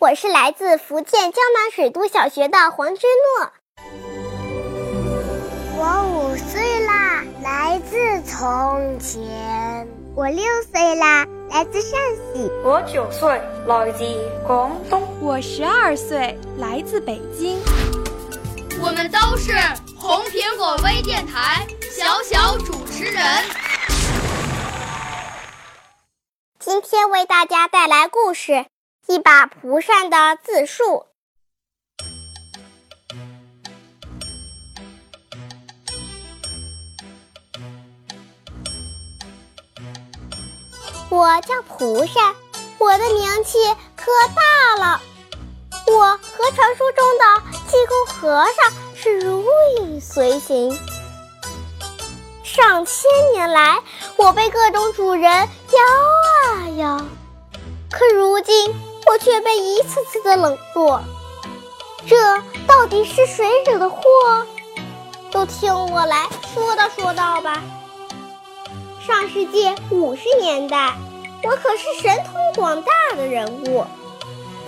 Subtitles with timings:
[0.00, 3.06] 我是来自福建江南水都小学的黄之
[3.38, 3.52] 诺。
[5.76, 9.86] 我五岁啦，来自从前。
[10.16, 12.00] 我六岁啦，来自陕
[12.32, 12.50] 西。
[12.64, 13.28] 我九岁，
[13.66, 14.02] 来自
[14.46, 15.06] 广东。
[15.20, 17.60] 我十二岁，来自北京。
[18.82, 19.52] 我们都是
[19.98, 23.22] 红苹果微电台小小主持人。
[26.58, 28.52] 今天为大家带来故事
[29.10, 30.84] 《一把蒲扇的自述》。
[41.08, 42.36] 我叫蒲扇，
[42.78, 43.58] 我的名气
[43.96, 45.00] 可大了。
[45.88, 49.44] 我和传说中的济公和尚是如
[49.78, 50.78] 影随形。
[52.44, 53.82] 上千年来，
[54.16, 55.40] 我被各种主人摇
[56.52, 56.59] 啊，
[59.30, 61.00] 却被一次次的冷落。
[62.04, 62.16] 这
[62.66, 64.00] 到底是谁惹的祸？
[65.30, 67.62] 都听我来说道说道吧。
[69.06, 70.96] 上世纪五十年代，
[71.44, 73.84] 我可是神通广大的人物，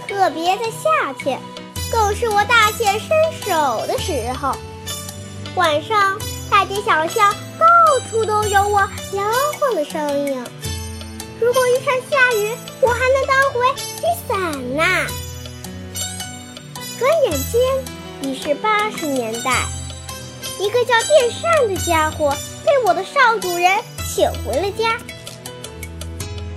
[0.07, 1.41] 特别在夏天，
[1.91, 3.11] 更是我大显身
[3.45, 4.55] 手的时候。
[5.57, 6.17] 晚上，
[6.49, 7.67] 大街小巷到
[8.09, 8.79] 处都有我
[9.13, 9.25] 摇
[9.59, 10.47] 晃的身影。
[11.43, 14.85] 如果遇上下雨，我还能当回雨伞呢。
[17.01, 17.61] 转眼间
[18.23, 19.67] 已是八十年代，
[20.61, 22.33] 一个叫电扇的家伙
[22.65, 23.77] 被我的少主人。
[24.15, 24.99] 请回了家，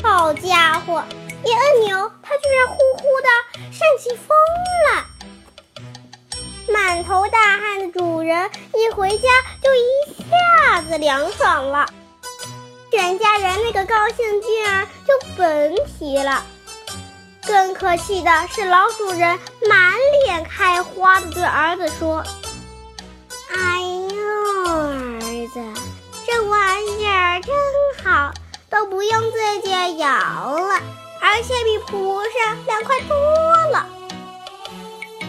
[0.03, 1.03] 好家伙！
[1.43, 3.29] 一按钮，它居然呼呼的
[3.71, 4.37] 扇起风
[4.91, 5.05] 来。
[6.71, 9.29] 满头大汗的主人一回家
[9.63, 11.87] 就一下子凉爽了，
[12.95, 16.45] 全家人那个高兴劲儿就甭提了。
[17.45, 19.91] 更可气的是，老主人满
[20.23, 22.23] 脸开花的对儿子说
[23.53, 24.17] ：“哎呦，
[24.63, 25.61] 儿子。”
[26.25, 27.53] 这玩意儿真
[28.01, 28.31] 好，
[28.69, 30.79] 都不用自己摇了，
[31.19, 33.17] 而且比蒲扇凉快多
[33.71, 33.89] 了。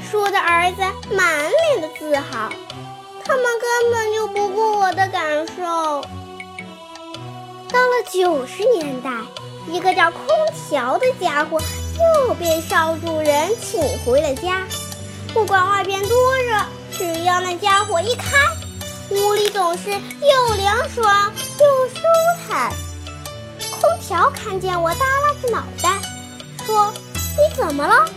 [0.09, 2.49] 说的儿子满脸的自豪，
[3.25, 6.05] 他们根本就不顾我的感受。
[7.77, 9.11] 到了九十年代，
[9.71, 10.23] 一个叫空
[10.71, 11.61] 调的家伙
[12.27, 14.67] 又被少主人请回了家。
[15.35, 16.59] 不管外边多热，
[16.97, 18.35] 只要那家伙一开。
[19.11, 22.01] 屋里总是又凉爽又舒
[22.49, 22.73] 坦。
[23.79, 26.01] 空调看见我耷拉着脑袋，
[26.65, 28.09] 说：“你怎么了？”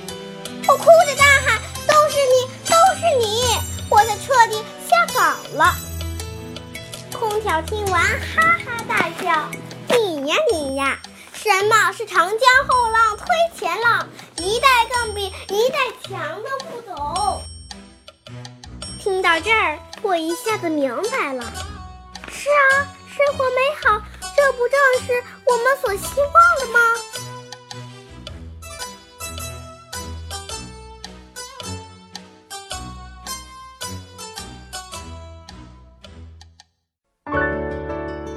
[0.69, 3.57] 我哭着大喊：“都是你，都是你！”
[3.91, 5.75] 我才彻底下岗了。
[7.43, 9.49] 小青蛙哈哈大笑
[9.97, 10.99] ：“你呀你呀，
[11.33, 13.25] 什么是长江后浪推
[13.57, 14.07] 前浪？
[14.37, 17.41] 一代更比一代强的不懂。”
[19.01, 19.79] 听到这儿。
[20.01, 21.43] 我一下子明白了，
[22.31, 24.01] 是啊，生活美好，
[24.35, 26.79] 这不正是我们所希望的吗？